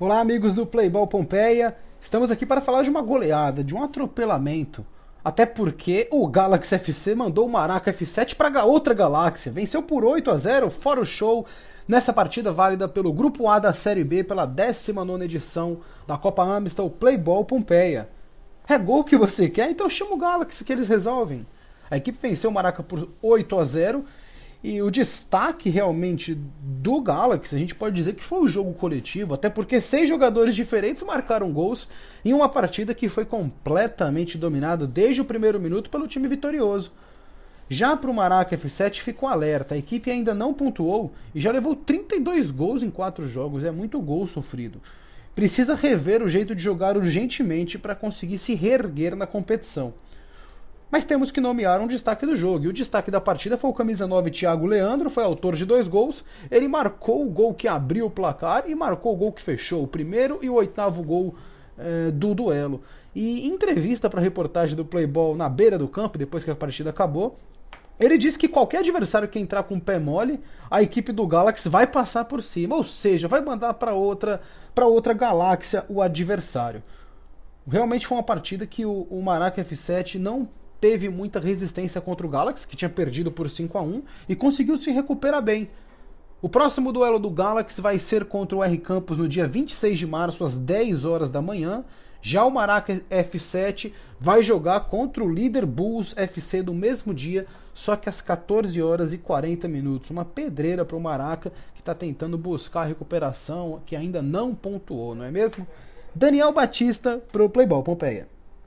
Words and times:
Olá, 0.00 0.20
amigos 0.20 0.54
do 0.54 0.64
Playball 0.64 1.08
Pompeia. 1.08 1.76
Estamos 2.00 2.30
aqui 2.30 2.46
para 2.46 2.60
falar 2.60 2.84
de 2.84 2.88
uma 2.88 3.02
goleada, 3.02 3.64
de 3.64 3.74
um 3.74 3.82
atropelamento. 3.82 4.86
Até 5.24 5.44
porque 5.44 6.06
o 6.12 6.24
Galaxy 6.28 6.72
FC 6.76 7.16
mandou 7.16 7.46
o 7.46 7.50
Maraca 7.50 7.92
F7 7.92 8.36
para 8.36 8.64
outra 8.64 8.94
galáxia. 8.94 9.50
Venceu 9.50 9.82
por 9.82 10.04
8 10.04 10.30
a 10.30 10.36
0, 10.36 10.70
fora 10.70 11.00
o 11.00 11.04
show, 11.04 11.44
nessa 11.88 12.12
partida 12.12 12.52
válida 12.52 12.86
pelo 12.86 13.12
Grupo 13.12 13.48
A 13.48 13.58
da 13.58 13.72
Série 13.72 14.04
B 14.04 14.22
pela 14.22 14.46
19 14.46 15.24
edição 15.24 15.78
da 16.06 16.16
Copa 16.16 16.44
Amistal 16.44 16.88
Playball 16.88 17.44
Pompeia. 17.44 18.08
É 18.68 18.78
gol 18.78 19.02
que 19.02 19.16
você 19.16 19.50
quer? 19.50 19.68
Então 19.68 19.90
chama 19.90 20.14
o 20.14 20.18
Galaxy 20.18 20.64
que 20.64 20.72
eles 20.72 20.86
resolvem. 20.86 21.44
A 21.90 21.96
equipe 21.96 22.18
venceu 22.22 22.50
o 22.50 22.54
Maraca 22.54 22.84
por 22.84 23.08
8 23.20 23.58
a 23.58 23.64
0 23.64 24.04
e 24.62 24.82
o 24.82 24.90
destaque 24.90 25.70
realmente 25.70 26.34
do 26.34 27.00
Galaxy, 27.00 27.54
a 27.54 27.58
gente 27.58 27.74
pode 27.74 27.94
dizer 27.94 28.14
que 28.14 28.24
foi 28.24 28.40
o 28.40 28.48
jogo 28.48 28.74
coletivo, 28.74 29.34
até 29.34 29.48
porque 29.48 29.80
seis 29.80 30.08
jogadores 30.08 30.54
diferentes 30.54 31.02
marcaram 31.04 31.52
gols 31.52 31.88
em 32.24 32.32
uma 32.32 32.48
partida 32.48 32.92
que 32.92 33.08
foi 33.08 33.24
completamente 33.24 34.36
dominada 34.36 34.86
desde 34.86 35.20
o 35.20 35.24
primeiro 35.24 35.60
minuto 35.60 35.88
pelo 35.88 36.08
time 36.08 36.26
vitorioso. 36.26 36.90
Já 37.70 37.96
para 37.96 38.10
o 38.10 38.14
Maraca 38.14 38.56
F7 38.56 39.00
ficou 39.00 39.28
alerta, 39.28 39.74
a 39.74 39.78
equipe 39.78 40.10
ainda 40.10 40.34
não 40.34 40.54
pontuou 40.54 41.12
e 41.34 41.40
já 41.40 41.52
levou 41.52 41.76
32 41.76 42.50
gols 42.50 42.82
em 42.82 42.90
quatro 42.90 43.28
jogos, 43.28 43.62
é 43.62 43.70
muito 43.70 44.00
gol 44.00 44.26
sofrido. 44.26 44.80
Precisa 45.34 45.76
rever 45.76 46.20
o 46.20 46.28
jeito 46.28 46.52
de 46.54 46.62
jogar 46.62 46.96
urgentemente 46.96 47.78
para 47.78 47.94
conseguir 47.94 48.38
se 48.38 48.54
reerguer 48.54 49.14
na 49.14 49.26
competição. 49.26 49.94
Mas 50.90 51.04
temos 51.04 51.30
que 51.30 51.40
nomear 51.40 51.80
um 51.80 51.86
destaque 51.86 52.24
do 52.24 52.34
jogo. 52.34 52.64
E 52.64 52.68
o 52.68 52.72
destaque 52.72 53.10
da 53.10 53.20
partida 53.20 53.58
foi 53.58 53.70
o 53.70 53.74
camisa 53.74 54.06
9 54.06 54.30
Thiago 54.30 54.66
Leandro, 54.66 55.10
foi 55.10 55.22
autor 55.22 55.54
de 55.54 55.66
dois 55.66 55.86
gols. 55.86 56.24
Ele 56.50 56.66
marcou 56.66 57.26
o 57.26 57.30
gol 57.30 57.52
que 57.52 57.68
abriu 57.68 58.06
o 58.06 58.10
placar 58.10 58.64
e 58.66 58.74
marcou 58.74 59.12
o 59.12 59.16
gol 59.16 59.32
que 59.32 59.42
fechou, 59.42 59.82
o 59.82 59.88
primeiro 59.88 60.38
e 60.40 60.48
o 60.48 60.54
oitavo 60.54 61.02
gol 61.02 61.34
eh, 61.78 62.10
do 62.10 62.34
duelo. 62.34 62.82
E 63.14 63.46
em 63.46 63.52
entrevista 63.52 64.08
para 64.08 64.20
a 64.20 64.22
reportagem 64.22 64.74
do 64.74 64.84
Playboy 64.84 65.36
na 65.36 65.48
beira 65.48 65.76
do 65.76 65.88
campo, 65.88 66.16
depois 66.16 66.42
que 66.42 66.50
a 66.50 66.56
partida 66.56 66.90
acabou, 66.90 67.36
ele 68.00 68.16
disse 68.16 68.38
que 68.38 68.48
qualquer 68.48 68.78
adversário 68.78 69.28
que 69.28 69.38
entrar 69.38 69.64
com 69.64 69.74
o 69.74 69.80
pé 69.80 69.98
mole, 69.98 70.40
a 70.70 70.82
equipe 70.82 71.12
do 71.12 71.26
Galaxy 71.26 71.68
vai 71.68 71.86
passar 71.86 72.24
por 72.24 72.42
cima, 72.42 72.76
ou 72.76 72.84
seja, 72.84 73.26
vai 73.26 73.40
mandar 73.40 73.74
para 73.74 73.92
outra, 73.92 74.40
outra 74.76 75.12
galáxia 75.12 75.84
o 75.88 76.00
adversário. 76.00 76.82
Realmente 77.66 78.06
foi 78.06 78.16
uma 78.16 78.22
partida 78.22 78.66
que 78.66 78.86
o, 78.86 79.06
o 79.10 79.20
Maraca 79.20 79.62
F7 79.62 80.18
não 80.18 80.48
teve 80.80 81.08
muita 81.08 81.40
resistência 81.40 82.00
contra 82.00 82.26
o 82.26 82.30
Galaxy, 82.30 82.66
que 82.66 82.76
tinha 82.76 82.88
perdido 82.88 83.30
por 83.30 83.48
5 83.50 83.76
a 83.76 83.82
1 83.82 84.02
e 84.28 84.36
conseguiu 84.36 84.76
se 84.76 84.90
recuperar 84.90 85.42
bem. 85.42 85.68
O 86.40 86.48
próximo 86.48 86.92
duelo 86.92 87.18
do 87.18 87.30
Galaxy 87.30 87.80
vai 87.80 87.98
ser 87.98 88.24
contra 88.24 88.56
o 88.56 88.62
R 88.62 88.78
Campos 88.78 89.18
no 89.18 89.28
dia 89.28 89.48
26 89.48 89.98
de 89.98 90.06
março, 90.06 90.44
às 90.44 90.56
10 90.56 91.04
horas 91.04 91.30
da 91.30 91.42
manhã. 91.42 91.84
Já 92.22 92.44
o 92.44 92.50
Maraca 92.50 93.00
F7 93.10 93.92
vai 94.20 94.42
jogar 94.42 94.88
contra 94.88 95.24
o 95.24 95.32
líder 95.32 95.66
Bulls 95.66 96.16
FC 96.16 96.62
no 96.62 96.74
mesmo 96.74 97.12
dia, 97.12 97.46
só 97.74 97.96
que 97.96 98.08
às 98.08 98.20
14 98.20 98.80
horas 98.80 99.12
e 99.12 99.18
40 99.18 99.66
minutos. 99.66 100.10
Uma 100.10 100.24
pedreira 100.24 100.84
para 100.84 100.96
o 100.96 101.00
Maraca 101.00 101.52
que 101.74 101.80
está 101.80 101.94
tentando 101.94 102.38
buscar 102.38 102.82
a 102.82 102.86
recuperação, 102.86 103.82
que 103.84 103.96
ainda 103.96 104.22
não 104.22 104.54
pontuou, 104.54 105.16
não 105.16 105.24
é 105.24 105.30
mesmo? 105.32 105.66
Daniel 106.14 106.52
Batista 106.52 107.20
para 107.32 107.44
o 107.44 107.50
Playball 107.50 107.82
Pompeia. 107.82 108.28